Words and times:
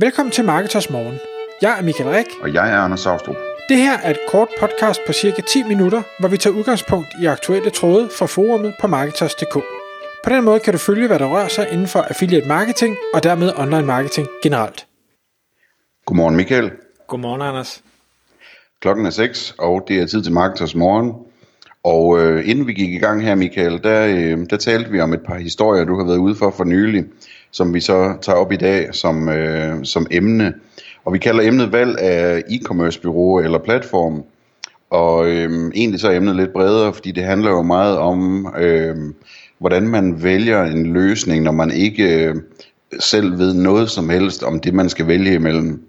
Velkommen 0.00 0.32
til 0.32 0.44
Marketers 0.44 0.90
Morgen. 0.90 1.18
Jeg 1.62 1.78
er 1.78 1.82
Michael 1.82 2.10
Rik. 2.10 2.26
Og 2.42 2.54
jeg 2.54 2.70
er 2.72 2.76
Anders 2.76 3.00
Saustrup. 3.00 3.36
Det 3.68 3.76
her 3.76 3.98
er 3.98 4.10
et 4.10 4.18
kort 4.28 4.48
podcast 4.60 5.00
på 5.06 5.12
cirka 5.12 5.42
10 5.42 5.62
minutter, 5.62 6.02
hvor 6.20 6.28
vi 6.28 6.36
tager 6.36 6.56
udgangspunkt 6.56 7.08
i 7.22 7.26
aktuelle 7.26 7.70
tråde 7.70 8.08
fra 8.18 8.26
forumet 8.26 8.74
på 8.80 8.86
Marketers.dk. 8.86 9.54
På 10.24 10.30
den 10.30 10.44
måde 10.44 10.60
kan 10.60 10.72
du 10.72 10.78
følge, 10.78 11.06
hvad 11.06 11.18
der 11.18 11.26
rører 11.26 11.48
sig 11.48 11.68
inden 11.72 11.86
for 11.86 12.00
affiliate 12.00 12.48
marketing 12.48 12.96
og 13.14 13.22
dermed 13.22 13.52
online 13.56 13.86
marketing 13.86 14.28
generelt. 14.42 14.86
Godmorgen 16.06 16.36
Michael. 16.36 16.70
Godmorgen 17.06 17.42
Anders. 17.42 17.82
Klokken 18.80 19.06
er 19.06 19.10
6, 19.10 19.54
og 19.58 19.84
det 19.88 19.98
er 19.98 20.06
tid 20.06 20.22
til 20.22 20.32
Marketers 20.32 20.74
Morgen. 20.74 21.12
Og 21.84 22.20
øh, 22.20 22.48
inden 22.48 22.66
vi 22.66 22.72
gik 22.72 22.94
i 22.94 22.98
gang 22.98 23.22
her, 23.22 23.34
Michael, 23.34 23.82
der, 23.84 24.06
øh, 24.06 24.46
der 24.50 24.56
talte 24.56 24.90
vi 24.90 25.00
om 25.00 25.12
et 25.12 25.22
par 25.26 25.38
historier, 25.38 25.84
du 25.84 25.98
har 25.98 26.04
været 26.04 26.18
ude 26.18 26.34
for 26.34 26.50
for 26.50 26.64
nylig, 26.64 27.04
som 27.50 27.74
vi 27.74 27.80
så 27.80 28.14
tager 28.22 28.36
op 28.38 28.52
i 28.52 28.56
dag 28.56 28.94
som, 28.94 29.28
øh, 29.28 29.84
som 29.84 30.06
emne. 30.10 30.54
Og 31.04 31.12
vi 31.12 31.18
kalder 31.18 31.48
emnet 31.48 31.72
valg 31.72 31.98
af 31.98 32.42
e-commerce 32.50 33.00
bureau 33.02 33.38
eller 33.38 33.58
platform. 33.58 34.22
Og 34.90 35.26
øh, 35.26 35.70
egentlig 35.74 36.00
så 36.00 36.08
er 36.08 36.16
emnet 36.16 36.36
lidt 36.36 36.52
bredere, 36.52 36.94
fordi 36.94 37.12
det 37.12 37.24
handler 37.24 37.50
jo 37.50 37.62
meget 37.62 37.98
om, 37.98 38.46
øh, 38.58 38.96
hvordan 39.58 39.88
man 39.88 40.22
vælger 40.22 40.62
en 40.62 40.92
løsning, 40.92 41.42
når 41.42 41.52
man 41.52 41.70
ikke 41.70 42.24
øh, 42.24 42.34
selv 43.00 43.38
ved 43.38 43.54
noget 43.54 43.90
som 43.90 44.08
helst 44.08 44.42
om 44.42 44.60
det, 44.60 44.74
man 44.74 44.88
skal 44.88 45.06
vælge 45.06 45.34
imellem. 45.34 45.87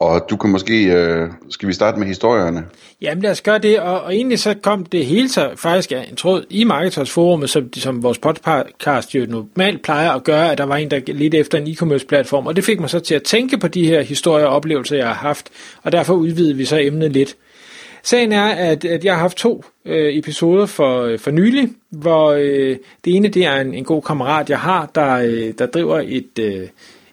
Og 0.00 0.26
du 0.30 0.36
kan 0.36 0.50
måske, 0.50 0.84
øh, 0.84 1.28
skal 1.50 1.68
vi 1.68 1.72
starte 1.72 1.98
med 1.98 2.06
historierne? 2.06 2.64
Jamen 3.02 3.22
lad 3.22 3.30
os 3.30 3.40
gøre 3.40 3.58
det, 3.58 3.80
og, 3.80 4.00
og 4.00 4.14
egentlig 4.14 4.38
så 4.38 4.54
kom 4.62 4.84
det 4.84 5.06
hele 5.06 5.28
så 5.28 5.50
faktisk 5.56 5.92
af 5.92 6.06
en 6.10 6.16
tråd 6.16 6.44
i 6.50 6.64
Marketers 6.64 7.10
Forum, 7.10 7.46
som, 7.46 7.72
som 7.72 8.02
vores 8.02 8.18
podcast 8.18 9.14
jo 9.14 9.26
normalt 9.28 9.82
plejer 9.82 10.10
at 10.10 10.24
gøre, 10.24 10.52
at 10.52 10.58
der 10.58 10.64
var 10.64 10.76
en, 10.76 10.90
der 10.90 11.00
lidt 11.06 11.34
efter 11.34 11.58
en 11.58 11.66
e-commerce 11.66 12.06
platform, 12.06 12.46
og 12.46 12.56
det 12.56 12.64
fik 12.64 12.80
mig 12.80 12.90
så 12.90 13.00
til 13.00 13.14
at 13.14 13.22
tænke 13.22 13.58
på 13.58 13.68
de 13.68 13.86
her 13.86 14.02
historier 14.02 14.46
og 14.46 14.56
oplevelser, 14.56 14.96
jeg 14.96 15.06
har 15.06 15.14
haft, 15.14 15.48
og 15.82 15.92
derfor 15.92 16.14
udvidede 16.14 16.56
vi 16.56 16.64
så 16.64 16.78
emnet 16.78 17.12
lidt. 17.12 17.36
Sagen 18.02 18.32
er, 18.32 18.46
at, 18.46 18.84
at 18.84 19.04
jeg 19.04 19.14
har 19.14 19.20
haft 19.20 19.36
to 19.36 19.64
øh, 19.84 20.16
episoder 20.16 20.66
for, 20.66 21.02
øh, 21.02 21.18
for 21.18 21.30
nylig, 21.30 21.68
hvor 21.90 22.32
øh, 22.32 22.76
det 23.04 23.16
ene 23.16 23.28
det 23.28 23.44
er 23.46 23.60
en, 23.60 23.74
en 23.74 23.84
god 23.84 24.02
kammerat, 24.02 24.50
jeg 24.50 24.60
har, 24.60 24.90
der, 24.94 25.14
øh, 25.14 25.52
der 25.58 25.66
driver 25.66 26.02
et... 26.06 26.38
Øh, 26.40 26.68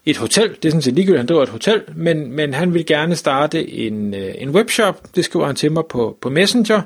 et 0.06 0.18
hotel. 0.18 0.50
Det 0.50 0.66
er 0.66 0.70
sådan 0.70 0.82
set 0.82 0.94
ligegyldigt, 0.94 1.20
han 1.20 1.28
driver 1.28 1.44
et 1.44 1.50
hotel, 1.50 1.82
men, 1.96 2.32
men 2.32 2.54
han 2.54 2.74
vil 2.74 2.86
gerne 2.86 3.16
starte 3.16 3.70
en, 3.70 4.14
øh, 4.14 4.36
en 4.38 4.50
webshop. 4.50 5.16
Det 5.16 5.26
skriver 5.26 5.46
han 5.46 5.56
til 5.56 5.72
mig 5.72 5.84
på, 5.90 6.18
på 6.22 6.30
Messenger. 6.30 6.82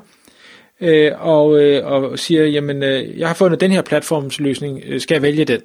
Øh, 0.80 1.12
og, 1.18 1.60
øh, 1.60 1.86
og 1.86 2.18
siger, 2.18 2.44
jamen, 2.44 2.82
øh, 2.82 3.18
jeg 3.18 3.28
har 3.28 3.34
fundet 3.34 3.60
den 3.60 3.70
her 3.70 3.82
platformsløsning, 3.82 4.80
øh, 4.86 5.00
skal 5.00 5.14
jeg 5.14 5.22
vælge 5.22 5.44
den? 5.44 5.60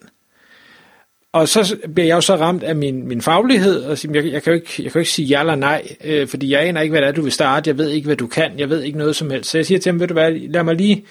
Og 1.34 1.48
så 1.48 1.76
bliver 1.94 2.08
jeg 2.08 2.16
jo 2.16 2.22
så 2.22 2.36
ramt 2.36 2.64
af 2.64 2.76
min, 2.76 3.08
min 3.08 3.22
faglighed, 3.22 3.84
og 3.84 3.98
siger, 3.98 4.22
jeg, 4.22 4.34
jeg, 4.34 4.44
kan 4.44 4.54
jo 4.54 4.56
ikke, 4.56 4.74
jeg 4.78 4.92
kan 4.92 5.00
jo 5.00 5.00
ikke 5.00 5.12
sige 5.12 5.26
ja 5.26 5.40
eller 5.40 5.56
nej, 5.56 5.96
øh, 6.04 6.28
fordi 6.28 6.52
jeg 6.52 6.62
aner 6.62 6.82
ikke, 6.82 6.92
hvad 6.92 7.02
det 7.02 7.08
er, 7.08 7.12
du 7.12 7.22
vil 7.22 7.32
starte, 7.32 7.70
jeg 7.70 7.78
ved 7.78 7.90
ikke, 7.90 8.06
hvad 8.06 8.16
du 8.16 8.28
kan, 8.28 8.60
jeg 8.60 8.70
ved 8.70 8.84
ikke 8.84 8.98
noget 8.98 9.16
som 9.16 9.30
helst. 9.30 9.50
Så 9.50 9.58
jeg 9.58 9.66
siger 9.66 9.80
til 9.80 9.92
ham, 9.92 10.00
ved 10.00 10.08
du 10.08 10.14
hvad, 10.14 10.32
lad 10.32 10.64
mig 10.64 10.76
lige, 10.76 11.06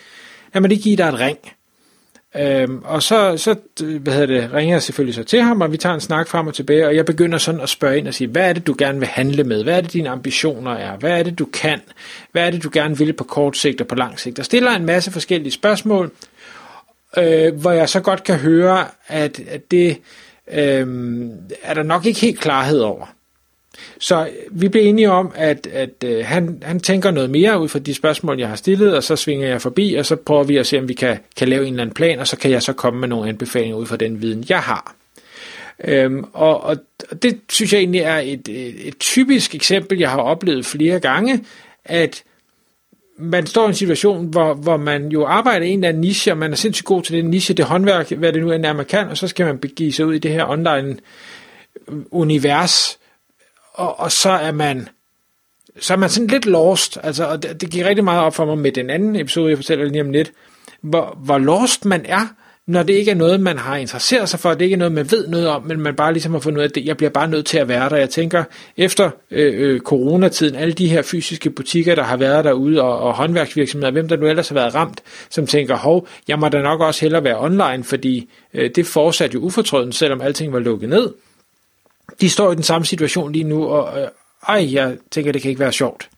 lad 0.54 0.60
mig 0.60 0.68
lige 0.68 0.82
give 0.82 0.96
dig 0.96 1.08
et 1.08 1.20
ring. 1.20 1.38
Øhm, 2.36 2.82
og 2.84 3.02
så, 3.02 3.36
så 3.36 3.56
hvad 4.00 4.12
hedder 4.12 4.40
det, 4.40 4.52
ringer 4.52 4.74
jeg 4.74 4.82
selvfølgelig 4.82 5.14
så 5.14 5.24
til 5.24 5.42
ham, 5.42 5.60
og 5.60 5.72
vi 5.72 5.76
tager 5.76 5.94
en 5.94 6.00
snak 6.00 6.28
frem 6.28 6.46
og 6.46 6.54
tilbage, 6.54 6.86
og 6.86 6.96
jeg 6.96 7.06
begynder 7.06 7.38
sådan 7.38 7.60
at 7.60 7.68
spørge 7.68 7.98
ind 7.98 8.08
og 8.08 8.14
sige, 8.14 8.28
hvad 8.28 8.48
er 8.48 8.52
det, 8.52 8.66
du 8.66 8.74
gerne 8.78 8.98
vil 8.98 9.08
handle 9.08 9.44
med? 9.44 9.62
Hvad 9.62 9.76
er 9.76 9.80
det, 9.80 9.92
dine 9.92 10.08
ambitioner 10.08 10.70
er? 10.70 10.96
Hvad 10.96 11.18
er 11.18 11.22
det, 11.22 11.38
du 11.38 11.44
kan? 11.44 11.80
Hvad 12.32 12.46
er 12.46 12.50
det, 12.50 12.62
du 12.62 12.70
gerne 12.72 12.98
vil 12.98 13.12
på 13.12 13.24
kort 13.24 13.56
sigt 13.56 13.80
og 13.80 13.86
på 13.86 13.94
lang 13.94 14.20
sigt? 14.20 14.38
Og 14.38 14.44
stiller 14.44 14.70
en 14.70 14.86
masse 14.86 15.10
forskellige 15.10 15.52
spørgsmål, 15.52 16.10
øh, 17.18 17.54
hvor 17.54 17.70
jeg 17.70 17.88
så 17.88 18.00
godt 18.00 18.24
kan 18.24 18.36
høre, 18.36 18.86
at, 19.06 19.40
at 19.48 19.70
det 19.70 19.98
øh, 20.52 20.86
er 21.62 21.74
der 21.74 21.82
nok 21.82 22.06
ikke 22.06 22.20
helt 22.20 22.40
klarhed 22.40 22.80
over. 22.80 23.06
Så 23.98 24.26
øh, 24.26 24.60
vi 24.60 24.68
blev 24.68 24.86
enige 24.86 25.10
om, 25.10 25.32
at, 25.34 25.66
at 25.66 26.04
øh, 26.04 26.24
han, 26.24 26.62
han 26.62 26.80
tænker 26.80 27.10
noget 27.10 27.30
mere 27.30 27.60
ud 27.60 27.68
fra 27.68 27.78
de 27.78 27.94
spørgsmål, 27.94 28.38
jeg 28.38 28.48
har 28.48 28.56
stillet, 28.56 28.96
og 28.96 29.02
så 29.02 29.16
svinger 29.16 29.48
jeg 29.48 29.62
forbi, 29.62 29.94
og 29.94 30.06
så 30.06 30.16
prøver 30.16 30.44
vi 30.44 30.56
at 30.56 30.66
se, 30.66 30.78
om 30.78 30.88
vi 30.88 30.94
kan, 30.94 31.18
kan 31.36 31.48
lave 31.48 31.66
en 31.66 31.72
eller 31.72 31.82
anden 31.82 31.94
plan, 31.94 32.18
og 32.18 32.26
så 32.26 32.36
kan 32.36 32.50
jeg 32.50 32.62
så 32.62 32.72
komme 32.72 33.00
med 33.00 33.08
nogle 33.08 33.28
anbefalinger 33.28 33.76
ud 33.76 33.86
fra 33.86 33.96
den 33.96 34.22
viden, 34.22 34.44
jeg 34.48 34.60
har. 34.60 34.94
Øhm, 35.84 36.24
og, 36.32 36.64
og 36.64 36.76
det 37.22 37.40
synes 37.48 37.72
jeg 37.72 37.78
egentlig 37.78 38.00
er 38.00 38.18
et, 38.18 38.48
et, 38.48 38.88
et 38.88 38.98
typisk 38.98 39.54
eksempel, 39.54 39.98
jeg 39.98 40.10
har 40.10 40.20
oplevet 40.20 40.66
flere 40.66 41.00
gange, 41.00 41.44
at 41.84 42.22
man 43.18 43.46
står 43.46 43.64
i 43.64 43.68
en 43.68 43.74
situation, 43.74 44.26
hvor, 44.26 44.54
hvor 44.54 44.76
man 44.76 45.08
jo 45.08 45.26
arbejder 45.26 45.66
i 45.66 45.70
en 45.70 45.78
eller 45.78 45.88
anden 45.88 46.00
niche, 46.00 46.32
og 46.32 46.38
man 46.38 46.52
er 46.52 46.56
sindssygt 46.56 46.86
god 46.86 47.02
til 47.02 47.16
den 47.16 47.30
niche, 47.30 47.54
det 47.54 47.64
håndværk, 47.64 48.10
hvad 48.10 48.32
det 48.32 48.42
nu 48.42 48.52
end 48.52 48.66
er, 48.66 48.72
man 48.72 48.86
kan, 48.86 49.08
og 49.08 49.16
så 49.16 49.28
skal 49.28 49.46
man 49.46 49.58
begive 49.58 49.92
sig 49.92 50.06
ud 50.06 50.14
i 50.14 50.18
det 50.18 50.30
her 50.30 50.48
online 50.48 50.96
øh, 51.88 51.98
univers, 52.10 52.98
og, 53.74 54.00
og 54.00 54.12
så 54.12 54.30
er 54.30 54.52
man 54.52 54.88
så 55.80 55.92
er 55.92 55.96
man 55.96 56.08
sådan 56.08 56.26
lidt 56.26 56.46
lost, 56.46 56.98
altså, 57.02 57.26
og 57.26 57.42
det, 57.42 57.60
det 57.60 57.70
gik 57.70 57.84
rigtig 57.84 58.04
meget 58.04 58.20
op 58.20 58.34
for 58.34 58.44
mig 58.44 58.58
med 58.58 58.72
den 58.72 58.90
anden 58.90 59.16
episode, 59.16 59.50
jeg 59.50 59.58
fortæller 59.58 59.84
lige 59.84 60.02
om 60.02 60.10
lidt, 60.10 60.32
hvor, 60.80 61.18
hvor 61.24 61.38
lost 61.38 61.84
man 61.84 62.06
er, 62.06 62.26
når 62.66 62.82
det 62.82 62.92
ikke 62.94 63.10
er 63.10 63.14
noget, 63.14 63.40
man 63.40 63.58
har 63.58 63.76
interesseret 63.76 64.28
sig 64.28 64.40
for, 64.40 64.54
det 64.54 64.60
ikke 64.60 64.74
er 64.74 64.78
noget, 64.78 64.92
man 64.92 65.10
ved 65.10 65.28
noget 65.28 65.48
om, 65.48 65.62
men 65.62 65.80
man 65.80 65.94
bare 65.94 66.12
ligesom 66.12 66.32
har 66.32 66.40
fundet 66.40 66.58
ud 66.58 66.62
af, 66.62 66.68
at 66.68 66.74
det, 66.74 66.84
jeg 66.84 66.96
bliver 66.96 67.10
bare 67.10 67.28
nødt 67.28 67.46
til 67.46 67.58
at 67.58 67.68
være 67.68 67.88
der. 67.88 67.96
Jeg 67.96 68.10
tænker, 68.10 68.44
efter 68.76 69.10
øh, 69.30 69.54
øh, 69.56 69.80
coronatiden, 69.80 70.54
alle 70.54 70.74
de 70.74 70.88
her 70.88 71.02
fysiske 71.02 71.50
butikker, 71.50 71.94
der 71.94 72.02
har 72.02 72.16
været 72.16 72.44
derude, 72.44 72.82
og, 72.82 72.98
og 72.98 73.14
håndværksvirksomheder, 73.14 73.92
hvem 73.92 74.08
der 74.08 74.16
nu 74.16 74.26
ellers 74.26 74.48
har 74.48 74.54
været 74.54 74.74
ramt, 74.74 75.02
som 75.30 75.46
tænker, 75.46 75.76
hov, 75.76 76.08
jeg 76.28 76.38
må 76.38 76.48
da 76.48 76.62
nok 76.62 76.80
også 76.80 77.00
hellere 77.00 77.24
være 77.24 77.40
online, 77.40 77.84
fordi 77.84 78.30
øh, 78.54 78.70
det 78.74 78.86
fortsatte 78.86 79.34
jo 79.34 79.40
ufortrøden, 79.40 79.92
selvom 79.92 80.20
alting 80.20 80.52
var 80.52 80.58
lukket 80.58 80.88
ned 80.88 81.10
de 82.20 82.30
står 82.30 82.52
i 82.52 82.54
den 82.54 82.62
samme 82.62 82.84
situation 82.84 83.32
lige 83.32 83.44
nu, 83.44 83.64
og 83.64 84.00
øh, 84.00 84.08
ej, 84.48 84.74
jeg 84.74 84.96
tænker, 85.10 85.32
det 85.32 85.42
kan 85.42 85.48
ikke 85.48 85.60
være 85.60 85.72
sjovt. 85.72 86.08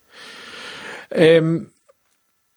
Øhm, 1.14 1.68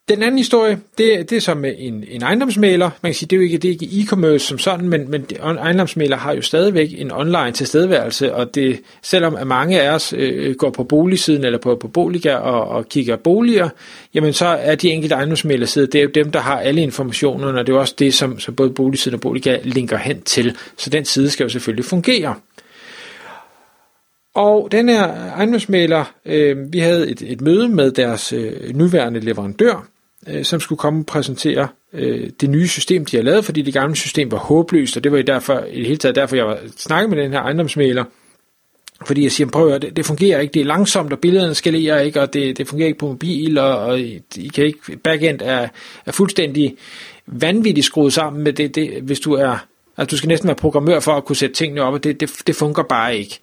den 0.09 0.23
anden 0.23 0.38
historie, 0.38 0.79
det, 0.97 1.29
det 1.29 1.35
er 1.35 1.39
som 1.41 1.66
en, 1.66 2.03
en 2.07 2.22
ejendomsmaler. 2.22 2.89
Man 3.01 3.12
kan 3.12 3.16
sige, 3.16 3.28
det 3.28 3.35
er 3.35 3.38
jo 3.38 3.44
ikke, 3.44 3.57
det 3.57 3.68
er 3.68 3.72
ikke 3.72 3.85
e-commerce 3.85 4.38
som 4.38 4.57
sådan, 4.57 4.89
men, 4.89 5.12
men 5.12 5.25
ejendomsmaler 5.41 6.18
har 6.18 6.34
jo 6.34 6.41
stadigvæk 6.41 6.89
en 6.97 7.12
online 7.12 7.51
tilstedeværelse, 7.51 8.35
og 8.35 8.56
det, 8.56 8.79
selvom 9.01 9.35
at 9.35 9.47
mange 9.47 9.81
af 9.81 9.95
os 9.95 10.13
øh, 10.18 10.50
øh 10.50 10.56
går 10.56 10.69
på 10.69 10.84
boligsiden 10.84 11.44
eller 11.44 11.59
på, 11.59 11.75
på 11.75 11.88
boliger 11.88 12.35
og, 12.35 12.68
og 12.68 12.89
kigger 12.89 13.16
boliger, 13.16 13.69
jamen 14.13 14.34
så 14.34 14.45
er 14.45 14.75
de 14.75 14.89
enkelte 14.89 15.16
ejendomsmalere 15.16 15.85
det 15.85 15.95
er 15.95 16.01
jo 16.01 16.09
dem, 16.09 16.31
der 16.31 16.39
har 16.39 16.59
alle 16.59 16.81
informationerne, 16.81 17.59
og 17.59 17.68
det 17.68 17.75
er 17.75 17.79
også 17.79 17.95
det, 18.00 18.13
som, 18.13 18.39
som 18.39 18.56
både 18.56 18.69
boligsiden 18.69 19.16
og 19.16 19.22
boliger 19.22 19.57
linker 19.63 19.97
hen 19.97 20.22
til. 20.22 20.57
Så 20.78 20.89
den 20.89 21.06
side 21.06 21.29
skal 21.29 21.44
jo 21.44 21.50
selvfølgelig 21.50 21.85
fungere. 21.85 22.35
Og 24.39 24.72
den 24.72 24.89
her 24.89 25.31
ejendomsmaler, 25.35 26.13
øh, 26.25 26.73
vi 26.73 26.79
havde 26.79 27.09
et, 27.09 27.22
et 27.22 27.41
møde 27.41 27.69
med 27.69 27.91
deres 27.91 28.33
øh, 28.33 28.75
nuværende 28.75 29.19
leverandør, 29.19 29.88
øh, 30.27 30.44
som 30.44 30.59
skulle 30.59 30.79
komme 30.79 31.01
og 31.01 31.05
præsentere 31.05 31.67
øh, 31.94 32.29
det 32.41 32.50
nye 32.50 32.67
system, 32.67 33.05
de 33.05 33.17
har 33.17 33.23
lavet, 33.23 33.45
fordi 33.45 33.61
det 33.61 33.73
gamle 33.73 33.95
system 33.95 34.31
var 34.31 34.38
håbløst, 34.38 34.97
og 34.97 35.03
det 35.03 35.11
var 35.11 35.17
i, 35.17 35.22
derfor, 35.22 35.63
i 35.72 35.77
det 35.77 35.85
hele 35.85 35.97
taget 35.97 36.16
derfor, 36.16 36.35
jeg 36.35 36.45
var 36.45 36.59
snakket 36.77 37.09
med 37.09 37.23
den 37.23 37.31
her 37.31 37.39
ejendomsmaler, 37.39 38.03
fordi 39.05 39.23
jeg 39.23 39.31
siger, 39.31 39.50
prøv 39.50 39.67
at 39.67 39.81
det, 39.81 39.95
det 39.95 40.05
fungerer 40.05 40.39
ikke, 40.39 40.53
det 40.53 40.61
er 40.61 40.66
langsomt, 40.66 41.13
og 41.13 41.19
billederne 41.19 41.56
skalerer 41.56 42.00
ikke, 42.00 42.21
og 42.21 42.33
det, 42.33 42.57
det 42.57 42.67
fungerer 42.67 42.88
ikke 42.88 43.00
på 43.00 43.07
mobil, 43.07 43.57
og, 43.57 43.77
og 43.77 44.00
I 44.00 44.51
kan 44.56 44.66
ikke, 44.66 44.97
backend 44.97 45.41
er, 45.41 45.67
er 46.06 46.11
fuldstændig 46.11 46.75
vanvittigt 47.27 47.85
skruet 47.85 48.13
sammen 48.13 48.44
med 48.44 48.53
det, 48.53 48.75
det 48.75 49.01
hvis 49.01 49.19
du 49.19 49.33
er, 49.33 49.66
altså 49.97 50.11
du 50.11 50.17
skal 50.17 50.27
næsten 50.27 50.47
være 50.47 50.56
programmør 50.56 51.00
for 51.00 51.11
at 51.11 51.25
kunne 51.25 51.35
sætte 51.35 51.56
tingene 51.56 51.81
op, 51.81 51.94
og 51.94 52.03
det, 52.03 52.19
det, 52.19 52.31
det 52.47 52.56
fungerer 52.56 52.88
bare 52.88 53.17
ikke. 53.17 53.39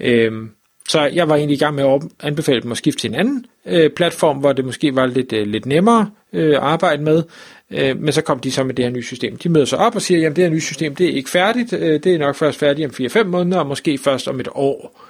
Øhm, 0.00 0.50
så 0.88 1.00
jeg 1.00 1.28
var 1.28 1.36
egentlig 1.36 1.56
i 1.56 1.58
gang 1.58 1.74
med 1.74 1.84
at 1.84 2.02
anbefale 2.20 2.60
dem 2.60 2.72
at 2.72 2.78
skifte 2.78 3.00
til 3.00 3.10
en 3.10 3.14
anden 3.14 3.46
øh, 3.66 3.90
platform, 3.90 4.38
hvor 4.38 4.52
det 4.52 4.64
måske 4.64 4.94
var 4.94 5.06
lidt, 5.06 5.32
øh, 5.32 5.46
lidt 5.46 5.66
nemmere 5.66 6.10
øh, 6.32 6.50
at 6.50 6.62
arbejde 6.62 7.02
med. 7.02 7.22
Øh, 7.70 8.00
men 8.00 8.12
så 8.12 8.22
kom 8.22 8.38
de 8.40 8.52
så 8.52 8.64
med 8.64 8.74
det 8.74 8.84
her 8.84 8.92
nye 8.92 9.02
system. 9.02 9.36
De 9.36 9.48
møder 9.48 9.64
sig 9.64 9.78
op 9.78 9.94
og 9.94 10.02
siger, 10.02 10.30
at 10.30 10.36
det 10.36 10.44
her 10.44 10.50
nye 10.50 10.60
system 10.60 10.94
det 10.94 11.08
er 11.08 11.12
ikke 11.12 11.30
færdigt. 11.30 11.72
Øh, 11.72 12.00
det 12.04 12.14
er 12.14 12.18
nok 12.18 12.36
først 12.36 12.58
færdigt 12.58 13.00
om 13.00 13.06
4-5 13.06 13.24
måneder, 13.24 13.58
og 13.58 13.66
måske 13.66 13.98
først 13.98 14.28
om 14.28 14.40
et 14.40 14.48
år. 14.54 15.00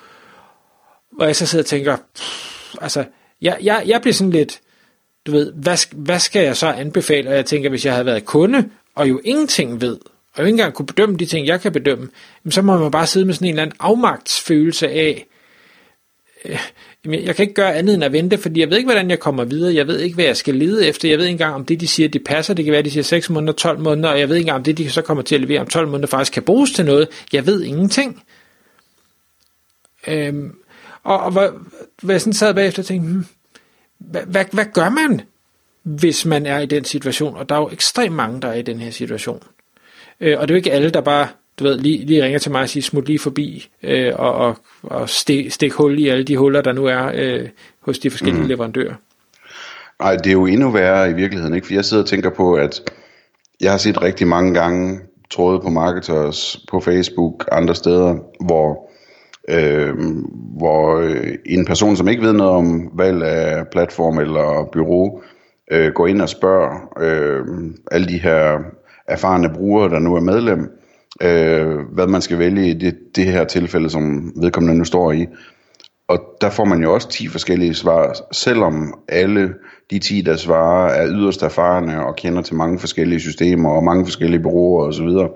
Og 1.21 1.27
jeg 1.27 1.37
så 1.37 1.47
sidder 1.47 1.63
og 1.63 1.67
tænker, 1.67 1.97
pff, 2.17 2.75
altså, 2.81 3.05
jeg, 3.43 3.59
jeg, 3.63 3.83
jeg 3.87 4.01
bliver 4.01 4.15
sådan 4.15 4.31
lidt, 4.31 4.61
du 5.27 5.33
ved, 5.33 5.53
hvad, 5.53 5.95
hvad 5.97 6.19
skal 6.19 6.45
jeg 6.45 6.57
så 6.57 6.67
anbefale? 6.67 7.31
Og 7.31 7.37
jeg 7.37 7.47
tænker, 7.47 7.71
hvis 7.71 7.85
jeg 7.85 7.93
havde 7.93 8.07
været 8.07 8.25
kunde, 8.25 8.71
og 8.95 9.09
jo 9.09 9.21
ingenting 9.25 9.81
ved, 9.81 9.99
og 10.35 10.45
ikke 10.45 10.51
engang 10.51 10.75
kunne 10.75 10.87
bedømme 10.87 11.17
de 11.17 11.27
ting, 11.27 11.47
jeg 11.47 11.61
kan 11.61 11.73
bedømme, 11.73 12.09
så 12.51 12.63
må 12.63 12.79
man 12.79 12.91
bare 12.91 13.07
sidde 13.07 13.27
med 13.27 13.35
sådan 13.35 13.47
en 13.49 13.55
eller 13.55 13.63
anden 13.63 13.77
afmagtsfølelse 13.81 14.89
af, 14.89 15.27
øh, 16.45 16.61
jeg 17.05 17.37
kan 17.37 17.43
ikke 17.43 17.55
gøre 17.55 17.75
andet 17.75 17.95
end 17.95 18.05
at 18.05 18.13
vente, 18.13 18.39
fordi 18.39 18.61
jeg 18.61 18.71
ved 18.71 18.77
ikke, 18.77 18.87
hvordan 18.87 19.11
jeg 19.11 19.19
kommer 19.19 19.45
videre, 19.45 19.75
jeg 19.75 19.87
ved 19.87 20.01
ikke, 20.01 20.15
hvad 20.15 20.25
jeg 20.25 20.37
skal 20.37 20.55
lede 20.55 20.87
efter, 20.87 21.09
jeg 21.09 21.19
ved 21.19 21.25
ikke 21.25 21.33
engang, 21.33 21.55
om 21.55 21.65
det, 21.65 21.81
de 21.81 21.89
siger, 21.89 22.09
det 22.09 22.25
passer, 22.25 22.55
det 22.55 22.65
kan 22.65 22.73
være, 22.73 22.83
de 22.83 22.91
siger 22.91 23.05
6 23.05 23.31
måneder, 23.31 23.53
12 23.53 23.79
måneder, 23.79 24.09
og 24.09 24.21
jeg 24.21 24.29
ved 24.29 24.37
ikke 24.37 24.45
engang, 24.45 24.57
om 24.57 24.65
det, 24.65 24.79
de 24.79 24.91
så 24.91 25.03
kommer 25.03 25.23
til 25.23 25.35
at 25.35 25.41
levere 25.41 25.61
om 25.61 25.67
12 25.67 25.89
måneder, 25.89 26.07
faktisk 26.07 26.33
kan 26.33 26.43
bruges 26.43 26.71
til 26.71 26.85
noget, 26.85 27.09
jeg 27.33 27.47
ved 27.47 27.63
ingenting. 27.63 28.23
Øhm, 30.07 30.55
og, 31.03 31.21
og 31.21 31.33
hvad, 31.33 31.49
hvad 32.03 32.15
jeg 32.15 32.21
sådan 32.21 32.33
sad 32.33 32.55
bagefter 32.55 32.83
og 32.83 32.87
tænkte, 32.87 33.09
hmm, 33.09 33.27
hvad, 33.99 34.23
hvad, 34.23 34.45
hvad 34.53 34.67
gør 34.75 34.89
man, 34.89 35.21
hvis 35.83 36.27
man 36.27 36.47
er 36.47 36.59
i 36.59 36.67
den 36.67 36.85
situation? 36.85 37.37
Og 37.37 37.49
der 37.49 37.55
er 37.55 37.61
jo 37.61 37.69
ekstremt 37.73 38.15
mange, 38.15 38.41
der 38.41 38.49
er 38.49 38.55
i 38.55 38.63
den 38.63 38.79
her 38.79 38.91
situation. 38.91 39.43
Øh, 40.21 40.37
og 40.39 40.49
det 40.49 40.55
er 40.55 40.55
jo 40.55 40.59
ikke 40.59 40.73
alle, 40.73 40.91
der 40.91 41.01
bare 41.01 41.29
du 41.59 41.65
ved, 41.65 41.79
lige, 41.79 42.07
lige 42.07 42.25
ringer 42.25 42.39
til 42.39 42.53
mig 42.53 42.63
og 42.63 42.69
siger, 42.69 42.83
smut 42.83 43.07
lige 43.07 43.19
forbi, 43.19 43.69
øh, 43.83 44.13
og, 44.17 44.35
og, 44.35 44.57
og 44.83 45.09
stik, 45.09 45.53
stik 45.53 45.73
hul 45.73 45.99
i 45.99 46.09
alle 46.09 46.25
de 46.25 46.37
huller, 46.37 46.61
der 46.61 46.73
nu 46.73 46.85
er 46.87 47.11
øh, 47.15 47.49
hos 47.81 47.99
de 47.99 48.11
forskellige 48.11 48.43
mm. 48.43 48.49
leverandører. 48.49 48.95
Nej, 50.01 50.17
det 50.17 50.27
er 50.27 50.33
jo 50.33 50.47
endnu 50.47 50.71
værre 50.71 51.11
i 51.11 51.13
virkeligheden, 51.13 51.55
ikke? 51.55 51.67
For 51.67 51.75
jeg 51.75 51.85
sidder 51.85 52.03
og 52.03 52.09
tænker 52.09 52.31
på, 52.31 52.55
at 52.55 52.83
jeg 53.61 53.71
har 53.71 53.79
set 53.79 54.03
rigtig 54.03 54.27
mange 54.27 54.55
gange 54.55 55.01
tråde 55.31 55.61
på 55.61 55.69
marketers, 55.69 56.65
på 56.71 56.81
Facebook, 56.81 57.49
andre 57.53 57.75
steder, 57.75 58.17
hvor, 58.41 58.91
øh, 59.49 59.95
hvor 60.59 61.01
øh, 61.01 61.35
en 61.47 61.65
person, 61.65 61.97
som 61.97 62.09
ikke 62.09 62.23
ved 62.23 62.33
noget 62.33 62.53
om 62.53 62.91
valg 62.95 63.23
af 63.23 63.69
platform 63.69 64.19
eller 64.19 64.69
bureau, 64.73 65.23
øh, 65.71 65.93
går 65.93 66.07
ind 66.07 66.23
og 66.23 66.29
spørger 66.29 66.93
øh, 67.01 67.45
alle 67.91 68.09
de 68.09 68.19
her 68.19 68.59
erfarne 69.09 69.51
brugere, 69.55 69.91
der 69.91 69.99
nu 69.99 70.15
er 70.15 70.21
medlem, 70.21 70.71
øh, 71.23 71.79
hvad 71.93 72.07
man 72.07 72.23
skal 72.23 72.39
vælge 72.39 72.69
i 72.69 72.75
det, 72.75 72.99
det 73.17 73.25
her 73.25 73.45
tilfælde, 73.45 73.91
som 73.91 74.33
vedkommende 74.37 74.79
nu 74.79 74.85
står 74.85 75.13
i. 75.13 75.27
Og 76.09 76.21
der 76.41 76.51
får 76.51 76.65
man 76.65 76.83
jo 76.83 76.95
også 76.95 77.09
10 77.09 77.29
forskellige 77.29 77.75
svar, 77.75 78.17
selvom 78.33 78.95
alle 79.09 79.55
de 79.91 79.99
10, 79.99 80.21
der 80.21 80.37
svarer, 80.37 80.93
er 80.93 81.09
yderst 81.09 81.43
erfarne 81.43 82.07
og 82.07 82.17
kender 82.17 82.43
til 82.43 82.55
mange 82.55 82.79
forskellige 82.79 83.21
systemer 83.21 83.71
og 83.71 83.85
mange 83.85 84.07
forskellige 84.07 84.43
bureauer 84.43 84.87
osv. 84.87 85.09
Så, 85.09 85.29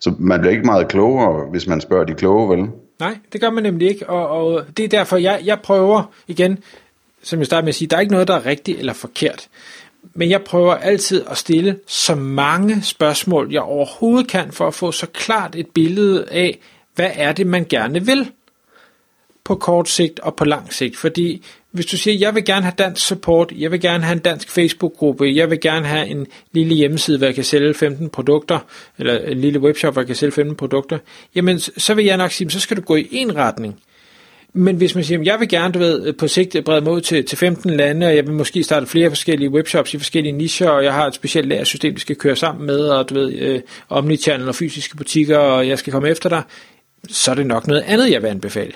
så 0.00 0.14
man 0.18 0.40
bliver 0.40 0.52
ikke 0.52 0.66
meget 0.66 0.88
klogere, 0.88 1.50
hvis 1.50 1.66
man 1.66 1.80
spørger 1.80 2.04
de 2.04 2.14
kloge, 2.14 2.56
vel? 2.56 2.68
Nej, 3.00 3.18
det 3.32 3.40
gør 3.40 3.50
man 3.50 3.62
nemlig 3.62 3.88
ikke, 3.88 4.08
og, 4.08 4.28
og 4.28 4.64
det 4.76 4.84
er 4.84 4.88
derfor, 4.88 5.16
jeg, 5.16 5.40
jeg 5.44 5.60
prøver 5.60 6.12
igen, 6.26 6.58
som 7.22 7.38
jeg 7.38 7.46
starter 7.46 7.62
med 7.62 7.68
at 7.68 7.74
sige, 7.74 7.88
der 7.88 7.96
er 7.96 8.00
ikke 8.00 8.12
noget, 8.12 8.28
der 8.28 8.34
er 8.34 8.46
rigtigt 8.46 8.78
eller 8.78 8.92
forkert. 8.92 9.48
Men 10.14 10.30
jeg 10.30 10.42
prøver 10.42 10.74
altid 10.74 11.24
at 11.30 11.38
stille 11.38 11.78
så 11.86 12.14
mange 12.14 12.82
spørgsmål, 12.82 13.52
jeg 13.52 13.62
overhovedet 13.62 14.28
kan, 14.28 14.52
for 14.52 14.66
at 14.66 14.74
få 14.74 14.92
så 14.92 15.06
klart 15.06 15.54
et 15.56 15.66
billede 15.66 16.24
af, 16.30 16.58
hvad 16.94 17.10
er 17.14 17.32
det, 17.32 17.46
man 17.46 17.66
gerne 17.68 18.06
vil 18.06 18.30
på 19.44 19.54
kort 19.54 19.88
sigt 19.88 20.20
og 20.20 20.36
på 20.36 20.44
lang 20.44 20.72
sigt. 20.72 20.96
Fordi 20.96 21.44
hvis 21.70 21.86
du 21.86 21.96
siger, 21.96 22.18
jeg 22.18 22.34
vil 22.34 22.44
gerne 22.44 22.62
have 22.62 22.74
dansk 22.78 23.06
support, 23.06 23.52
jeg 23.56 23.70
vil 23.70 23.80
gerne 23.80 24.04
have 24.04 24.12
en 24.12 24.18
dansk 24.18 24.50
Facebook-gruppe, 24.50 25.32
jeg 25.34 25.50
vil 25.50 25.60
gerne 25.60 25.86
have 25.86 26.06
en 26.06 26.26
lille 26.52 26.74
hjemmeside, 26.74 27.18
hvor 27.18 27.26
jeg 27.26 27.34
kan 27.34 27.44
sælge 27.44 27.74
15 27.74 28.10
produkter, 28.10 28.58
eller 28.98 29.18
en 29.18 29.40
lille 29.40 29.60
webshop, 29.60 29.92
hvor 29.92 30.02
jeg 30.02 30.06
kan 30.06 30.16
sælge 30.16 30.32
15 30.32 30.56
produkter, 30.56 30.98
jamen 31.34 31.58
så 31.58 31.94
vil 31.94 32.04
jeg 32.04 32.16
nok 32.16 32.32
sige, 32.32 32.50
så 32.50 32.60
skal 32.60 32.76
du 32.76 32.82
gå 32.82 32.96
i 32.96 33.08
en 33.10 33.36
retning. 33.36 33.80
Men 34.54 34.76
hvis 34.76 34.94
man 34.94 35.04
siger, 35.04 35.20
at 35.20 35.26
jeg 35.26 35.40
vil 35.40 35.48
gerne 35.48 35.72
du 35.72 35.78
ved, 35.78 36.12
på 36.12 36.28
sigt 36.28 36.56
brede 36.64 36.80
mod 36.80 37.00
til, 37.00 37.24
til 37.24 37.38
15 37.38 37.70
lande, 37.70 38.06
og 38.06 38.16
jeg 38.16 38.26
vil 38.26 38.34
måske 38.34 38.62
starte 38.62 38.86
flere 38.86 39.10
forskellige 39.10 39.50
webshops 39.50 39.94
i 39.94 39.98
forskellige 39.98 40.32
nicher, 40.32 40.68
og 40.68 40.84
jeg 40.84 40.94
har 40.94 41.06
et 41.06 41.14
specielt 41.14 41.48
lærersystem, 41.48 41.94
vi 41.94 42.00
skal 42.00 42.16
køre 42.16 42.36
sammen 42.36 42.66
med, 42.66 42.78
og 42.78 43.08
du 43.08 43.14
ved, 43.14 43.32
øh, 43.32 43.60
omnichannel 43.88 44.48
og 44.48 44.54
fysiske 44.54 44.96
butikker, 44.96 45.38
og 45.38 45.68
jeg 45.68 45.78
skal 45.78 45.92
komme 45.92 46.08
efter 46.08 46.28
dig, 46.28 46.42
så 47.08 47.30
er 47.30 47.34
det 47.34 47.46
nok 47.46 47.66
noget 47.66 47.82
andet, 47.86 48.10
jeg 48.10 48.22
vil 48.22 48.28
anbefale. 48.28 48.72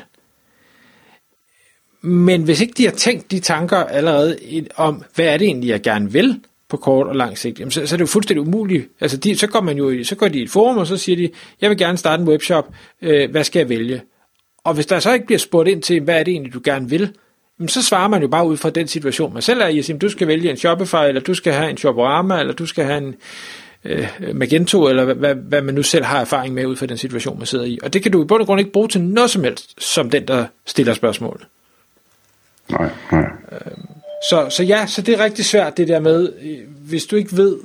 Men 2.02 2.42
hvis 2.42 2.60
ikke 2.60 2.74
de 2.76 2.84
har 2.84 2.92
tænkt 2.92 3.30
de 3.30 3.40
tanker 3.40 3.76
allerede 3.76 4.38
om, 4.76 5.04
hvad 5.14 5.26
er 5.26 5.36
det 5.36 5.46
egentlig, 5.46 5.68
jeg 5.68 5.82
gerne 5.82 6.12
vil 6.12 6.40
på 6.68 6.76
kort 6.76 7.06
og 7.06 7.16
lang 7.16 7.38
sigt, 7.38 7.60
jamen 7.60 7.70
så, 7.70 7.86
så 7.86 7.94
er 7.94 7.96
det 7.96 8.00
jo 8.00 8.06
fuldstændig 8.06 8.46
umuligt. 8.46 8.88
Altså 9.00 9.16
de, 9.16 9.38
så 9.38 9.46
går 9.46 9.60
man 9.60 9.76
jo 9.76 10.04
så 10.04 10.14
går 10.14 10.28
de 10.28 10.38
i 10.38 10.42
et 10.42 10.50
forum, 10.50 10.78
og 10.78 10.86
så 10.86 10.96
siger 10.96 11.16
de, 11.16 11.30
jeg 11.60 11.70
vil 11.70 11.78
gerne 11.78 11.98
starte 11.98 12.20
en 12.20 12.28
webshop, 12.28 12.74
øh, 13.02 13.30
hvad 13.30 13.44
skal 13.44 13.60
jeg 13.60 13.68
vælge? 13.68 14.02
Og 14.66 14.74
hvis 14.74 14.86
der 14.86 15.00
så 15.00 15.12
ikke 15.12 15.26
bliver 15.26 15.38
spurgt 15.38 15.68
ind 15.68 15.82
til, 15.82 16.00
hvad 16.00 16.20
er 16.20 16.22
det 16.22 16.32
egentlig, 16.32 16.54
du 16.54 16.60
gerne 16.64 16.88
vil, 16.88 17.10
så 17.66 17.82
svarer 17.82 18.08
man 18.08 18.22
jo 18.22 18.28
bare 18.28 18.46
ud 18.46 18.56
fra 18.56 18.70
den 18.70 18.88
situation, 18.88 19.32
man 19.32 19.42
selv 19.42 19.60
er 19.60 19.66
i. 19.66 19.82
Siger, 19.82 19.98
du 19.98 20.08
skal 20.08 20.28
vælge 20.28 20.50
en 20.50 20.56
Shopify, 20.56 20.96
eller 21.08 21.20
du 21.20 21.34
skal 21.34 21.52
have 21.52 21.70
en 21.70 21.76
Shoporama, 21.76 22.40
eller 22.40 22.54
du 22.54 22.66
skal 22.66 22.84
have 22.84 22.98
en 22.98 23.14
øh, 23.84 24.08
Magento, 24.34 24.88
eller 24.88 25.04
hvad, 25.14 25.34
hvad, 25.34 25.62
man 25.62 25.74
nu 25.74 25.82
selv 25.82 26.04
har 26.04 26.20
erfaring 26.20 26.54
med 26.54 26.66
ud 26.66 26.76
fra 26.76 26.86
den 26.86 26.98
situation, 26.98 27.38
man 27.38 27.46
sidder 27.46 27.64
i. 27.64 27.78
Og 27.82 27.92
det 27.92 28.02
kan 28.02 28.12
du 28.12 28.22
i 28.22 28.26
bund 28.26 28.40
og 28.40 28.46
grund 28.46 28.60
ikke 28.60 28.72
bruge 28.72 28.88
til 28.88 29.00
noget 29.00 29.30
som 29.30 29.44
helst, 29.44 29.82
som 29.82 30.10
den, 30.10 30.28
der 30.28 30.46
stiller 30.66 30.94
spørgsmål. 30.94 31.46
Nej, 32.70 32.90
nej. 33.12 33.24
Så, 34.30 34.46
så 34.50 34.62
ja, 34.62 34.86
så 34.86 35.02
det 35.02 35.14
er 35.14 35.24
rigtig 35.24 35.44
svært 35.44 35.76
det 35.76 35.88
der 35.88 36.00
med, 36.00 36.32
øh, 36.42 36.58
hvis 36.88 37.06
du 37.06 37.16
ikke 37.16 37.36
ved, 37.36 37.58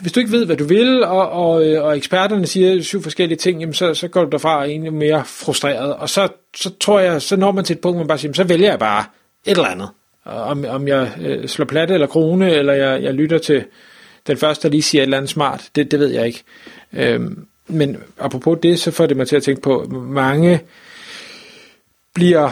hvis 0.00 0.12
du 0.12 0.20
ikke 0.20 0.32
ved, 0.32 0.46
hvad 0.46 0.56
du 0.56 0.64
vil, 0.64 1.04
og, 1.04 1.30
og, 1.30 1.66
øh, 1.66 1.84
og 1.84 1.96
eksperterne 1.96 2.46
siger 2.46 2.82
syv 2.82 3.02
forskellige 3.02 3.38
ting, 3.38 3.60
jamen 3.60 3.74
så, 3.74 3.94
så 3.94 4.08
går 4.08 4.24
du 4.24 4.30
derfra 4.30 4.64
egentlig 4.64 4.92
mere 4.92 5.24
frustreret. 5.24 5.96
Og 5.96 6.08
så, 6.08 6.28
så 6.56 6.70
tror 6.80 7.00
jeg, 7.00 7.22
så 7.22 7.36
når 7.36 7.52
man 7.52 7.64
til 7.64 7.74
et 7.74 7.80
punkt, 7.80 7.96
hvor 7.96 8.02
man 8.02 8.08
bare 8.08 8.18
siger, 8.18 8.32
så 8.32 8.44
vælger 8.44 8.68
jeg 8.68 8.78
bare 8.78 9.04
et 9.46 9.50
eller 9.50 9.68
andet. 9.68 9.88
Om, 10.24 10.64
om 10.68 10.88
jeg 10.88 11.10
øh, 11.20 11.48
slår 11.48 11.64
platte 11.64 11.94
eller 11.94 12.06
krone, 12.06 12.50
eller 12.50 12.72
jeg, 12.72 13.02
jeg 13.02 13.14
lytter 13.14 13.38
til 13.38 13.64
den 14.26 14.36
første, 14.36 14.68
der 14.68 14.72
lige 14.72 14.82
siger 14.82 15.02
et 15.02 15.06
eller 15.06 15.16
andet 15.16 15.30
smart, 15.30 15.68
det, 15.76 15.90
det 15.90 16.00
ved 16.00 16.08
jeg 16.08 16.26
ikke. 16.26 16.42
Øhm, 16.92 17.46
men 17.68 17.96
apropos 18.18 18.58
det, 18.62 18.78
så 18.78 18.90
får 18.90 19.06
det 19.06 19.16
mig 19.16 19.28
til 19.28 19.36
at 19.36 19.42
tænke 19.42 19.62
på, 19.62 19.86
mange 19.90 20.60
bliver 22.14 22.50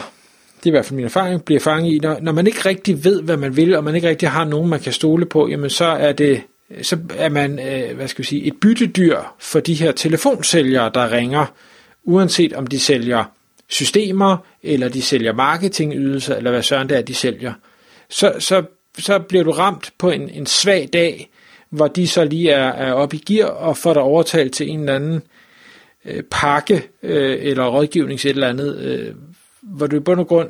det 0.57 0.65
er 0.65 0.69
i 0.69 0.71
hvert 0.71 0.85
fald 0.85 0.95
min 0.95 1.05
erfaring, 1.05 1.43
bliver 1.43 1.59
fanget 1.59 1.93
i, 1.93 1.99
når, 1.99 2.17
når 2.21 2.31
man 2.31 2.47
ikke 2.47 2.69
rigtig 2.69 3.03
ved, 3.03 3.21
hvad 3.21 3.37
man 3.37 3.55
vil, 3.55 3.75
og 3.75 3.83
man 3.83 3.95
ikke 3.95 4.09
rigtig 4.09 4.29
har 4.29 4.45
nogen, 4.45 4.69
man 4.69 4.79
kan 4.79 4.93
stole 4.93 5.25
på, 5.25 5.47
jamen 5.47 5.69
så 5.69 5.85
er 5.85 6.11
det, 6.11 6.41
Øh, 6.71 6.83
så 6.83 6.97
er 7.17 7.29
man, 7.29 7.59
øh, 7.59 7.95
hvad 7.95 8.07
skal 8.07 8.23
vi 8.23 8.27
sige, 8.27 8.43
et 8.43 8.59
byttedyr 8.61 9.35
for 9.39 9.59
de 9.59 9.73
her 9.73 9.91
telefonsælgere, 9.91 10.91
der 10.93 11.11
ringer, 11.11 11.45
uanset 12.03 12.53
om 12.53 12.67
de 12.67 12.79
sælger 12.79 13.23
systemer, 13.67 14.37
eller 14.63 14.89
de 14.89 15.01
sælger 15.01 15.33
marketingydelser, 15.33 16.35
eller 16.35 16.51
hvad 16.51 16.63
søren 16.63 16.89
det 16.89 16.97
er, 16.97 17.01
de 17.01 17.15
sælger. 17.15 17.53
Så, 18.09 18.33
så, 18.39 18.63
så 18.97 19.19
bliver 19.19 19.43
du 19.43 19.51
ramt 19.51 19.93
på 19.97 20.09
en, 20.09 20.29
en 20.29 20.45
svag 20.45 20.89
dag, 20.93 21.29
hvor 21.69 21.87
de 21.87 22.07
så 22.07 22.23
lige 22.23 22.51
er, 22.51 22.71
er 22.71 22.93
oppe 22.93 23.15
i 23.15 23.19
gear, 23.19 23.47
og 23.47 23.77
får 23.77 23.93
dig 23.93 24.01
overtalt 24.01 24.53
til 24.53 24.69
en 24.69 24.79
eller 24.79 24.95
anden 24.95 25.21
øh, 26.05 26.23
pakke, 26.31 26.83
øh, 27.03 27.37
eller 27.41 27.67
rådgivnings 27.67 28.25
et 28.25 28.29
eller 28.29 28.49
andet, 28.49 28.77
øh, 28.77 29.15
hvor 29.61 29.87
du 29.87 29.95
i 29.95 29.99
bund 29.99 30.19
og 30.19 30.27
grund, 30.27 30.49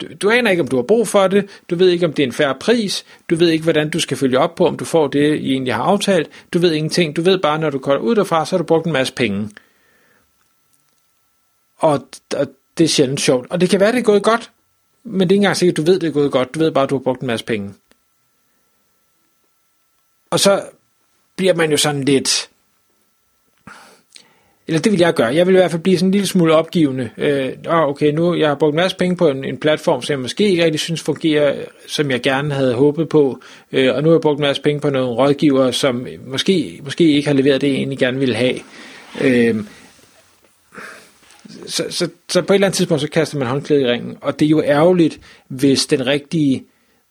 du, 0.00 0.06
du 0.22 0.30
aner 0.30 0.50
ikke, 0.50 0.62
om 0.62 0.68
du 0.68 0.76
har 0.76 0.82
brug 0.82 1.08
for 1.08 1.28
det, 1.28 1.62
du 1.70 1.76
ved 1.76 1.88
ikke, 1.88 2.06
om 2.06 2.12
det 2.12 2.22
er 2.22 2.26
en 2.26 2.32
færre 2.32 2.54
pris, 2.60 3.04
du 3.30 3.36
ved 3.36 3.48
ikke, 3.48 3.62
hvordan 3.62 3.90
du 3.90 4.00
skal 4.00 4.16
følge 4.16 4.38
op 4.38 4.54
på, 4.54 4.66
om 4.66 4.76
du 4.76 4.84
får 4.84 5.06
det, 5.06 5.38
I 5.38 5.52
egentlig 5.52 5.74
har 5.74 5.82
aftalt, 5.82 6.30
du 6.52 6.58
ved 6.58 6.72
ingenting, 6.72 7.16
du 7.16 7.22
ved 7.22 7.38
bare, 7.38 7.58
når 7.58 7.70
du 7.70 7.78
går 7.78 7.96
ud 7.96 8.14
derfra, 8.14 8.46
så 8.46 8.56
har 8.56 8.58
du 8.58 8.64
brugt 8.64 8.86
en 8.86 8.92
masse 8.92 9.14
penge. 9.14 9.50
Og, 11.76 12.08
og 12.36 12.46
det 12.78 12.84
er 12.84 12.88
sjældent 12.88 13.20
sjovt. 13.20 13.50
Og 13.50 13.60
det 13.60 13.70
kan 13.70 13.80
være, 13.80 13.92
det 13.92 13.98
er 13.98 14.02
gået 14.02 14.22
godt, 14.22 14.50
men 15.04 15.20
det 15.20 15.34
er 15.34 15.34
ikke 15.34 15.34
engang 15.34 15.56
sikkert, 15.56 15.76
du 15.76 15.82
ved, 15.82 15.98
det 16.00 16.08
er 16.08 16.12
gået 16.12 16.32
godt. 16.32 16.54
Du 16.54 16.58
ved 16.58 16.70
bare, 16.70 16.84
at 16.84 16.90
du 16.90 16.96
har 16.96 17.02
brugt 17.02 17.20
en 17.20 17.26
masse 17.26 17.44
penge. 17.44 17.74
Og 20.30 20.40
så 20.40 20.62
bliver 21.36 21.54
man 21.54 21.70
jo 21.70 21.76
sådan 21.76 22.04
lidt 22.04 22.50
eller 24.68 24.80
det 24.80 24.92
vil 24.92 25.00
jeg 25.00 25.14
gøre. 25.14 25.34
Jeg 25.34 25.46
vil 25.46 25.54
i 25.54 25.58
hvert 25.58 25.70
fald 25.70 25.82
blive 25.82 25.98
sådan 25.98 26.08
en 26.08 26.12
lille 26.12 26.26
smule 26.26 26.54
opgivende. 26.54 27.10
Øh, 27.18 27.52
ah, 27.68 27.88
okay, 27.88 28.12
nu 28.12 28.34
jeg 28.34 28.48
har 28.48 28.54
brugt 28.54 28.72
en 28.72 28.76
masse 28.76 28.96
penge 28.96 29.16
på 29.16 29.28
en, 29.28 29.44
en 29.44 29.56
platform, 29.56 30.02
som 30.02 30.12
jeg 30.12 30.20
måske 30.20 30.50
ikke 30.50 30.64
rigtig 30.64 30.80
synes 30.80 31.02
fungerer, 31.02 31.54
som 31.88 32.10
jeg 32.10 32.22
gerne 32.22 32.54
havde 32.54 32.74
håbet 32.74 33.08
på. 33.08 33.40
Øh, 33.72 33.94
og 33.94 34.02
nu 34.02 34.08
har 34.08 34.14
jeg 34.14 34.20
brugt 34.20 34.38
en 34.38 34.42
masse 34.42 34.62
penge 34.62 34.80
på 34.80 34.90
nogle 34.90 35.08
rådgiver, 35.08 35.70
som 35.70 36.06
måske, 36.26 36.80
måske 36.84 37.12
ikke 37.12 37.28
har 37.28 37.34
leveret 37.34 37.60
det, 37.60 37.68
jeg 37.68 37.76
egentlig 37.76 37.98
gerne 37.98 38.18
ville 38.18 38.34
have. 38.34 38.58
Øh, 39.20 39.56
så, 41.66 41.84
så, 41.90 42.08
så 42.28 42.42
på 42.42 42.52
et 42.52 42.54
eller 42.54 42.66
andet 42.66 42.76
tidspunkt, 42.76 43.00
så 43.00 43.08
kaster 43.08 43.38
man 43.38 43.48
håndklædet 43.48 43.82
i 43.82 43.86
ringen. 43.86 44.16
Og 44.20 44.40
det 44.40 44.46
er 44.46 44.50
jo 44.50 44.62
ærgerligt, 44.62 45.20
hvis 45.48 45.86
den 45.86 46.06
rigtige 46.06 46.64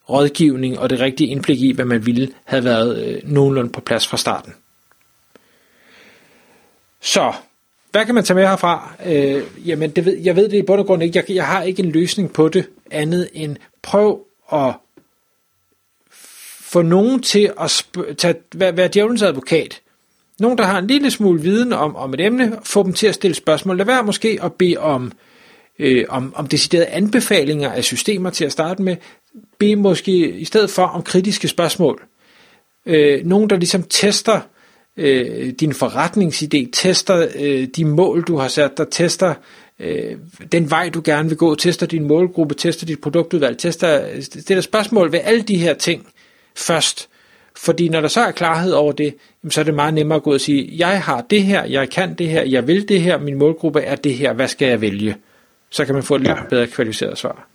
rådgivning 0.10 0.80
og 0.80 0.90
det 0.90 1.00
rigtige 1.00 1.30
indblik 1.30 1.62
i, 1.62 1.72
hvad 1.72 1.86
man 1.86 2.06
ville, 2.06 2.30
havde 2.46 2.64
været 2.64 3.06
øh, 3.06 3.22
nogenlunde 3.24 3.70
på 3.70 3.82
plads 3.82 4.08
fra 4.08 4.18
starten. 4.18 4.54
Så, 7.06 7.34
hvad 7.92 8.06
kan 8.06 8.16
man 8.16 8.24
tage 8.24 8.36
med 8.36 8.48
herfra? 8.48 8.94
Øh, 9.06 9.44
jamen, 9.66 9.90
det 9.90 10.06
ved, 10.06 10.18
jeg 10.18 10.36
ved 10.36 10.50
det 10.50 10.58
i 10.58 10.62
bund 10.62 10.80
og 10.80 10.88
grund 10.88 11.04
ikke. 11.04 11.18
Jeg, 11.18 11.36
jeg 11.36 11.48
har 11.48 11.64
ikke 11.64 11.84
en 11.84 11.92
løsning 11.92 12.34
på 12.34 12.50
det, 12.50 12.70
andet 12.92 13.30
end 13.34 13.58
prøv 13.82 14.26
at 14.54 14.74
få 16.62 16.82
nogen 16.82 17.22
til 17.22 17.52
at 17.60 17.72
sp- 17.72 18.14
tage, 18.14 18.36
være, 18.56 18.78
være 18.78 18.90
djævelens 18.94 19.22
advokat. 19.22 19.82
Nogen, 20.40 20.58
der 20.58 20.64
har 20.64 20.80
en 20.80 20.88
lille 20.88 21.12
smule 21.12 21.42
viden 21.42 21.74
om, 21.74 21.96
om 21.96 22.14
et 22.14 22.22
emne, 22.22 22.60
få 22.64 22.84
dem 22.84 22.94
til 22.94 23.08
at 23.08 23.16
stille 23.16 23.36
spørgsmål. 23.36 23.78
Lad 23.78 23.86
være 23.86 24.04
måske 24.04 24.40
at 24.42 24.54
bede 24.54 24.78
om, 24.78 25.12
øh, 25.80 26.06
om, 26.10 26.34
om 26.36 26.48
deciderede 26.48 26.88
anbefalinger 26.88 27.72
af 27.72 27.84
systemer 27.84 28.30
til 28.30 28.46
at 28.46 28.52
starte 28.52 28.82
med. 28.82 28.96
Bed 29.58 29.76
måske 29.76 30.32
i 30.32 30.46
stedet 30.46 30.70
for 30.70 30.84
om 30.84 31.04
kritiske 31.04 31.48
spørgsmål. 31.48 32.04
Øh, 32.86 33.26
nogen, 33.26 33.50
der 33.50 33.56
ligesom 33.56 33.84
tester 33.84 34.42
øh, 34.98 35.50
din 35.50 35.72
forretningsidé, 35.72 36.70
tester 36.74 37.28
øh, 37.40 37.68
de 37.68 37.86
mål, 37.86 38.24
du 38.24 38.38
har 38.38 38.48
sat 38.48 38.78
dig, 38.78 38.88
tester 38.92 39.34
øh, 39.80 40.18
den 40.52 40.70
vej, 40.72 40.90
du 40.90 41.02
gerne 41.04 41.30
vil 41.30 41.38
gå, 41.38 41.56
tester 41.56 41.86
din 41.86 42.08
målgruppe, 42.08 42.56
tester 42.56 42.86
dit 42.86 43.02
produktudvalg, 43.02 43.58
tester, 43.58 44.22
stiller 44.22 44.62
spørgsmål 44.62 45.12
ved 45.12 45.20
alle 45.24 45.42
de 45.42 45.58
her 45.58 45.74
ting 45.74 46.08
først. 46.56 47.10
Fordi 47.58 47.90
når 47.90 48.02
der 48.02 48.08
så 48.08 48.22
er 48.22 48.32
klarhed 48.32 48.72
over 48.72 48.92
det, 48.92 49.16
så 49.50 49.60
er 49.60 49.66
det 49.66 49.74
meget 49.74 49.94
nemmere 49.94 50.16
at 50.16 50.24
gå 50.24 50.34
og 50.34 50.42
sige, 50.42 50.70
jeg 50.78 51.02
har 51.02 51.22
det 51.22 51.44
her, 51.44 51.66
jeg 51.66 51.90
kan 51.90 52.14
det 52.14 52.28
her, 52.28 52.44
jeg 52.44 52.68
vil 52.68 52.88
det 52.90 53.02
her, 53.02 53.20
min 53.20 53.38
målgruppe 53.38 53.80
er 53.82 53.96
det 53.96 54.14
her, 54.14 54.34
hvad 54.34 54.48
skal 54.48 54.68
jeg 54.68 54.82
vælge? 54.82 55.16
Så 55.70 55.86
kan 55.86 55.96
man 55.96 56.04
få 56.04 56.16
et 56.16 56.22
lidt 56.22 56.38
bedre 56.50 56.68
kvalificeret 56.68 57.18
svar. 57.18 57.48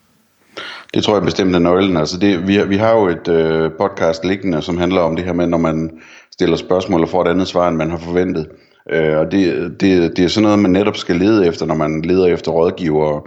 Det 0.95 1.04
tror 1.04 1.14
jeg 1.14 1.23
bestemt 1.23 1.54
er 1.54 1.59
nøglen. 1.59 1.97
Altså 1.97 2.19
det, 2.19 2.49
vi, 2.49 2.62
vi 2.69 2.76
har 2.76 2.92
jo 2.92 3.09
et 3.09 3.28
øh, 3.28 3.71
podcast 3.78 4.25
liggende, 4.25 4.62
som 4.62 4.78
handler 4.78 5.00
om 5.00 5.16
det 5.16 5.25
her 5.25 5.33
med, 5.33 5.47
når 5.47 5.59
man 5.59 5.90
stiller 6.33 6.57
spørgsmål 6.57 7.02
og 7.02 7.09
får 7.09 7.23
et 7.25 7.28
andet 7.28 7.49
svar, 7.49 7.69
end 7.69 7.76
man 7.76 7.90
har 7.90 7.99
forventet. 7.99 8.47
Øh, 8.90 9.19
og 9.19 9.33
det, 9.33 9.71
det, 9.80 10.16
det 10.16 10.25
er 10.25 10.28
sådan 10.28 10.42
noget, 10.42 10.59
man 10.59 10.71
netop 10.71 10.97
skal 10.97 11.16
lede 11.16 11.47
efter, 11.47 11.66
når 11.66 11.75
man 11.75 12.02
leder 12.02 12.26
efter 12.26 12.52
rådgivere. 12.52 13.23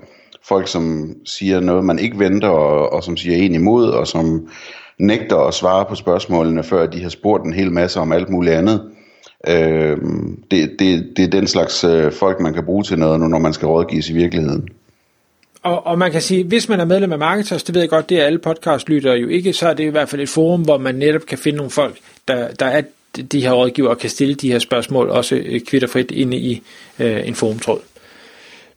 Folk, 0.47 0.67
som 0.67 1.13
siger 1.25 1.59
noget, 1.59 1.85
man 1.85 1.99
ikke 1.99 2.19
venter, 2.19 2.47
og, 2.47 2.93
og 2.93 3.03
som 3.03 3.17
siger 3.17 3.37
en 3.37 3.55
imod, 3.55 3.89
og 3.89 4.07
som 4.07 4.47
nægter 4.99 5.37
at 5.37 5.53
svare 5.53 5.85
på 5.85 5.95
spørgsmålene, 5.95 6.63
før 6.63 6.85
de 6.85 7.01
har 7.01 7.09
spurgt 7.09 7.45
en 7.45 7.53
hel 7.53 7.71
masse 7.71 7.99
om 7.99 8.11
alt 8.11 8.29
muligt 8.29 8.55
andet. 8.55 8.81
Øh, 9.47 9.97
det, 10.51 10.75
det, 10.79 11.13
det 11.17 11.25
er 11.25 11.29
den 11.29 11.47
slags 11.47 11.83
øh, 11.83 12.11
folk, 12.11 12.39
man 12.39 12.53
kan 12.53 12.65
bruge 12.65 12.83
til 12.83 12.99
noget, 12.99 13.19
nu, 13.19 13.27
når 13.27 13.39
man 13.39 13.53
skal 13.53 13.67
rådgives 13.67 14.09
i 14.09 14.13
virkeligheden. 14.13 14.67
Og, 15.63 15.87
og 15.87 15.99
man 15.99 16.11
kan 16.11 16.21
sige, 16.21 16.43
hvis 16.43 16.69
man 16.69 16.79
er 16.79 16.85
medlem 16.85 17.11
af 17.11 17.19
Marketers, 17.19 17.63
det 17.63 17.75
ved 17.75 17.81
jeg 17.81 17.89
godt, 17.89 18.09
det 18.09 18.21
er 18.21 18.25
alle 18.25 18.39
podcastlyttere 18.39 19.13
jo 19.13 19.27
ikke, 19.27 19.53
så 19.53 19.69
er 19.69 19.73
det 19.73 19.83
i 19.83 19.87
hvert 19.87 20.09
fald 20.09 20.21
et 20.21 20.29
forum, 20.29 20.61
hvor 20.61 20.77
man 20.77 20.95
netop 20.95 21.21
kan 21.21 21.37
finde 21.37 21.57
nogle 21.57 21.71
folk, 21.71 21.97
der, 22.27 22.53
der 22.53 22.65
er 22.65 22.81
de 23.31 23.41
her 23.41 23.51
rådgiver 23.51 23.89
og 23.89 23.97
kan 23.97 24.09
stille 24.09 24.35
de 24.35 24.51
her 24.51 24.59
spørgsmål 24.59 25.09
også 25.09 25.35
øh, 25.35 25.61
kvitterfrit 25.61 26.11
inde 26.11 26.37
i 26.37 26.61
øh, 26.99 27.27
en 27.27 27.35
forumtråd. 27.35 27.79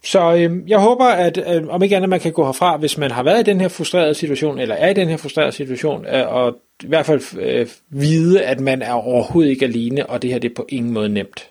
Så 0.04 0.34
øh, 0.34 0.70
jeg 0.70 0.78
håber, 0.78 1.04
at 1.04 1.38
øh, 1.54 1.68
om 1.68 1.82
ikke 1.82 1.96
andet 1.96 2.10
man 2.10 2.20
kan 2.20 2.32
gå 2.32 2.44
herfra, 2.44 2.76
hvis 2.76 2.98
man 2.98 3.10
har 3.10 3.22
været 3.22 3.40
i 3.40 3.50
den 3.50 3.60
her 3.60 3.68
frustrerede 3.68 4.14
situation, 4.14 4.58
eller 4.58 4.74
er 4.74 4.88
i 4.88 4.94
den 4.94 5.08
her 5.08 5.16
frustrerede 5.16 5.52
situation, 5.52 6.06
øh, 6.06 6.34
og 6.34 6.56
i 6.82 6.86
hvert 6.86 7.06
fald 7.06 7.22
øh, 7.40 7.66
vide, 7.90 8.42
at 8.42 8.60
man 8.60 8.82
er 8.82 8.92
overhovedet 8.92 9.50
ikke 9.50 9.64
alene, 9.64 10.06
og 10.06 10.22
det 10.22 10.30
her 10.30 10.38
det 10.38 10.50
er 10.50 10.54
på 10.54 10.66
ingen 10.68 10.92
måde 10.92 11.08
nemt. 11.08 11.48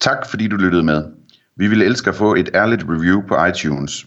Tak 0.00 0.30
fordi 0.30 0.48
du 0.48 0.56
lyttede 0.56 0.82
med. 0.82 1.04
Vi 1.56 1.68
ville 1.68 1.84
elske 1.84 2.10
at 2.10 2.16
få 2.16 2.34
et 2.34 2.50
ærligt 2.54 2.82
review 2.88 3.22
på 3.28 3.44
iTunes. 3.44 4.06